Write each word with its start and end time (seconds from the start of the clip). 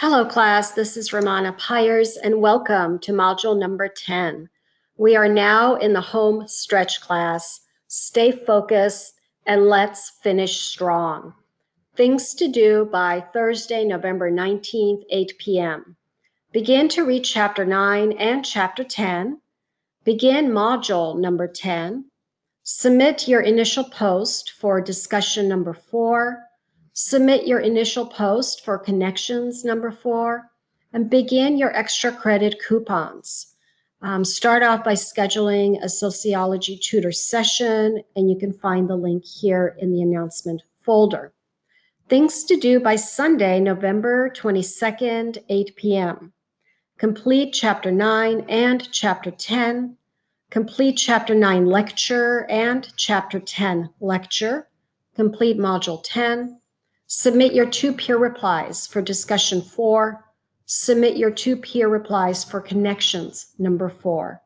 Hello, 0.00 0.24
class. 0.24 0.70
This 0.70 0.96
is 0.96 1.10
Ramana 1.10 1.58
Pyers, 1.58 2.16
and 2.16 2.40
welcome 2.40 3.00
to 3.00 3.10
module 3.10 3.58
number 3.58 3.88
10. 3.88 4.48
We 4.96 5.16
are 5.16 5.28
now 5.28 5.74
in 5.74 5.92
the 5.92 6.00
home 6.00 6.46
stretch 6.46 7.00
class. 7.00 7.62
Stay 7.88 8.30
focused 8.30 9.14
and 9.44 9.66
let's 9.66 10.12
finish 10.22 10.60
strong. 10.60 11.34
Things 11.96 12.32
to 12.34 12.46
do 12.46 12.88
by 12.92 13.24
Thursday, 13.32 13.84
November 13.84 14.30
19th, 14.30 15.02
8 15.10 15.32
p.m. 15.36 15.96
Begin 16.52 16.88
to 16.90 17.04
read 17.04 17.24
chapter 17.24 17.64
9 17.64 18.12
and 18.12 18.44
chapter 18.44 18.84
10. 18.84 19.40
Begin 20.04 20.50
module 20.50 21.18
number 21.18 21.48
10. 21.48 22.04
Submit 22.62 23.26
your 23.26 23.40
initial 23.40 23.82
post 23.82 24.52
for 24.52 24.80
discussion 24.80 25.48
number 25.48 25.74
4 25.74 26.47
Submit 27.00 27.46
your 27.46 27.60
initial 27.60 28.04
post 28.04 28.64
for 28.64 28.76
connections 28.76 29.64
number 29.64 29.92
four 29.92 30.50
and 30.92 31.08
begin 31.08 31.56
your 31.56 31.72
extra 31.76 32.10
credit 32.10 32.56
coupons. 32.60 33.54
Um, 34.02 34.24
start 34.24 34.64
off 34.64 34.82
by 34.82 34.94
scheduling 34.94 35.80
a 35.80 35.88
sociology 35.88 36.76
tutor 36.76 37.12
session, 37.12 38.02
and 38.16 38.28
you 38.28 38.36
can 38.36 38.52
find 38.52 38.90
the 38.90 38.96
link 38.96 39.24
here 39.24 39.76
in 39.78 39.92
the 39.92 40.02
announcement 40.02 40.64
folder. 40.82 41.32
Things 42.08 42.42
to 42.42 42.56
do 42.56 42.80
by 42.80 42.96
Sunday, 42.96 43.60
November 43.60 44.28
22nd, 44.30 45.38
8 45.48 45.76
p.m. 45.76 46.32
Complete 46.98 47.52
Chapter 47.52 47.92
9 47.92 48.44
and 48.48 48.90
Chapter 48.90 49.30
10. 49.30 49.96
Complete 50.50 50.96
Chapter 50.96 51.36
9 51.36 51.64
lecture 51.64 52.44
and 52.50 52.92
Chapter 52.96 53.38
10 53.38 53.90
lecture. 54.00 54.66
Complete 55.14 55.58
Module 55.58 56.02
10 56.02 56.58
Submit 57.10 57.54
your 57.54 57.64
two 57.64 57.94
peer 57.94 58.18
replies 58.18 58.86
for 58.86 59.00
discussion 59.00 59.62
four. 59.62 60.26
Submit 60.66 61.16
your 61.16 61.30
two 61.30 61.56
peer 61.56 61.88
replies 61.88 62.44
for 62.44 62.60
connections 62.60 63.54
number 63.58 63.88
four. 63.88 64.42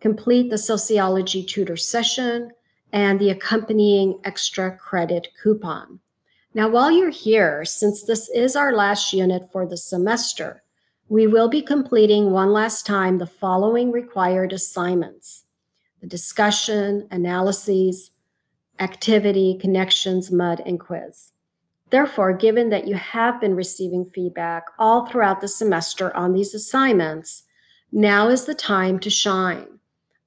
Complete 0.00 0.48
the 0.48 0.56
sociology 0.56 1.44
tutor 1.44 1.76
session 1.76 2.50
and 2.94 3.20
the 3.20 3.28
accompanying 3.28 4.18
extra 4.24 4.74
credit 4.74 5.28
coupon. 5.42 6.00
Now, 6.54 6.70
while 6.70 6.90
you're 6.90 7.10
here, 7.10 7.66
since 7.66 8.02
this 8.02 8.30
is 8.30 8.56
our 8.56 8.72
last 8.72 9.12
unit 9.12 9.42
for 9.52 9.66
the 9.66 9.76
semester, 9.76 10.62
we 11.10 11.26
will 11.26 11.50
be 11.50 11.60
completing 11.60 12.30
one 12.30 12.54
last 12.54 12.86
time 12.86 13.18
the 13.18 13.26
following 13.26 13.92
required 13.92 14.54
assignments 14.54 15.44
the 16.00 16.06
discussion, 16.06 17.06
analyses, 17.10 18.12
activity, 18.78 19.58
connections, 19.60 20.30
mud, 20.30 20.62
and 20.64 20.80
quiz. 20.80 21.32
Therefore, 21.90 22.32
given 22.32 22.68
that 22.70 22.86
you 22.86 22.94
have 22.94 23.40
been 23.40 23.54
receiving 23.54 24.04
feedback 24.04 24.64
all 24.78 25.06
throughout 25.06 25.40
the 25.40 25.48
semester 25.48 26.14
on 26.14 26.32
these 26.32 26.54
assignments, 26.54 27.44
now 27.90 28.28
is 28.28 28.44
the 28.44 28.54
time 28.54 28.98
to 29.00 29.10
shine. 29.10 29.78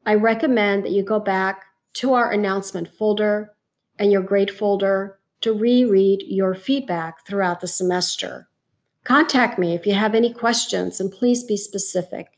I 0.05 0.15
recommend 0.15 0.83
that 0.83 0.91
you 0.91 1.03
go 1.03 1.19
back 1.19 1.65
to 1.93 2.13
our 2.13 2.31
announcement 2.31 2.87
folder 2.87 3.53
and 3.99 4.11
your 4.11 4.23
grade 4.23 4.49
folder 4.49 5.19
to 5.41 5.53
reread 5.53 6.23
your 6.25 6.55
feedback 6.55 7.25
throughout 7.25 7.61
the 7.61 7.67
semester. 7.67 8.47
Contact 9.03 9.59
me 9.59 9.75
if 9.75 9.85
you 9.85 9.93
have 9.93 10.15
any 10.15 10.33
questions 10.33 10.99
and 10.99 11.11
please 11.11 11.43
be 11.43 11.57
specific. 11.57 12.37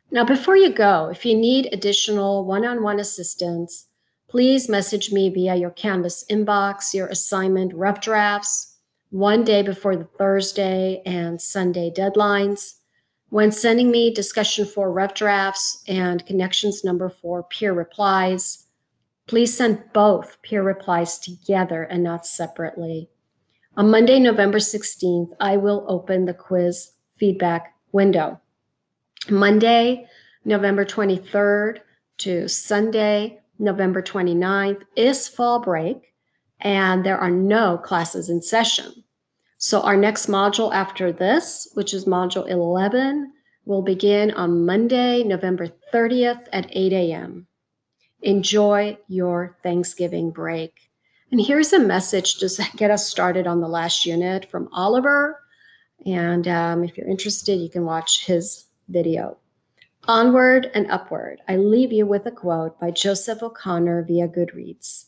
Now 0.10 0.26
before 0.26 0.58
you 0.58 0.74
go, 0.74 1.10
if 1.10 1.26
you 1.26 1.38
need 1.38 1.70
additional 1.72 2.44
one-on-one 2.46 3.00
assistance, 3.00 3.86
please 4.32 4.70
message 4.70 5.12
me 5.12 5.28
via 5.28 5.56
your 5.56 5.72
Canvas 5.72 6.24
inbox, 6.32 6.94
your 6.94 7.08
assignment 7.08 7.74
rough 7.74 8.00
drafts, 8.00 8.78
one 9.10 9.44
day 9.44 9.62
before 9.62 9.98
the 9.98 10.08
Thursday 10.18 11.02
and 11.06 11.42
Sunday 11.42 11.92
deadlines. 11.94 12.76
When 13.28 13.52
sending 13.52 13.92
me 13.92 14.14
discussion 14.14 14.66
for 14.66 14.90
rough 14.90 15.16
drafts 15.16 15.84
and 15.86 16.26
connections 16.26 16.82
number 16.82 17.10
for 17.10 17.44
peer 17.44 17.74
replies, 17.74 18.68
please 19.28 19.54
send 19.58 19.84
both 19.92 20.42
peer 20.44 20.64
replies 20.64 21.20
together 21.20 21.84
and 21.84 22.02
not 22.02 22.26
separately. 22.26 23.10
On 23.76 23.92
Monday, 23.92 24.18
November 24.18 24.60
16th, 24.60 25.32
I 25.42 25.58
will 25.58 25.86
open 25.90 26.24
the 26.24 26.34
quiz 26.34 26.94
feedback 27.18 27.76
window. 27.92 28.40
Monday, 29.30 30.08
November 30.46 30.86
23rd 30.86 31.80
to 32.20 32.48
Sunday, 32.48 33.41
November 33.62 34.02
29th 34.02 34.82
is 34.96 35.28
fall 35.28 35.60
break 35.60 36.14
and 36.60 37.06
there 37.06 37.18
are 37.18 37.30
no 37.30 37.78
classes 37.78 38.30
in 38.30 38.42
session. 38.42 38.92
So 39.58 39.82
our 39.82 39.96
next 39.96 40.26
module 40.26 40.74
after 40.74 41.12
this, 41.12 41.70
which 41.76 41.94
is 41.94 42.06
module 42.06 42.50
11, 42.50 43.32
will 43.66 43.84
begin 43.84 44.32
on 44.32 44.66
Monday, 44.66 45.24
November 45.24 45.68
30th 45.94 46.48
at 46.52 46.68
8 46.72 46.92
a.m. 46.94 47.48
Enjoy 48.24 48.98
your 49.08 49.58
Thanksgiving 49.62 50.32
break. 50.32 50.74
And 51.32 51.40
here's 51.40 51.72
a 51.72 51.80
message 51.80 52.40
to 52.40 52.50
get 52.76 52.90
us 52.92 53.08
started 53.08 53.46
on 53.46 53.62
the 53.62 53.68
last 53.68 54.06
unit 54.06 54.50
from 54.50 54.70
Oliver. 54.72 55.40
And 56.06 56.48
um, 56.48 56.84
if 56.84 56.98
you're 56.98 57.08
interested, 57.08 57.58
you 57.58 57.70
can 57.70 57.86
watch 57.86 58.26
his 58.26 58.66
video. 58.90 59.38
Onward 60.08 60.72
and 60.74 60.90
upward, 60.90 61.42
I 61.48 61.58
leave 61.58 61.92
you 61.92 62.08
with 62.08 62.26
a 62.26 62.32
quote 62.32 62.80
by 62.80 62.90
Joseph 62.90 63.44
O'Connor 63.44 64.04
via 64.04 64.28
Goodreads. 64.28 65.06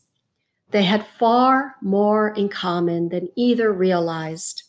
They 0.69 0.83
had 0.83 1.05
far 1.05 1.75
more 1.81 2.29
in 2.29 2.47
common 2.47 3.09
than 3.09 3.29
either 3.35 3.71
realized. 3.73 4.63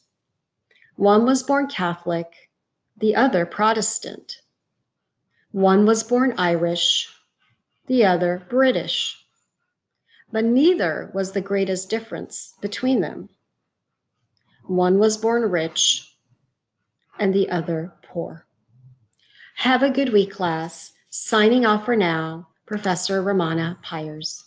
One 0.96 1.26
was 1.26 1.42
born 1.42 1.66
Catholic, 1.66 2.50
the 2.96 3.14
other 3.14 3.44
Protestant. 3.44 4.40
One 5.52 5.84
was 5.84 6.02
born 6.02 6.34
Irish, 6.38 7.08
the 7.86 8.06
other 8.06 8.46
British. 8.48 9.26
But 10.32 10.44
neither 10.44 11.10
was 11.12 11.32
the 11.32 11.42
greatest 11.42 11.90
difference 11.90 12.54
between 12.62 13.02
them. 13.02 13.28
One 14.64 14.98
was 14.98 15.18
born 15.18 15.42
rich, 15.50 16.16
and 17.18 17.34
the 17.34 17.50
other 17.50 17.92
poor. 18.02 18.46
Have 19.58 19.82
a 19.82 19.90
good 19.90 20.12
week, 20.12 20.32
class. 20.32 20.92
Signing 21.10 21.64
off 21.64 21.84
for 21.84 21.96
now, 21.96 22.48
Professor 22.66 23.22
Ramana 23.22 23.80
Pyers. 23.82 24.44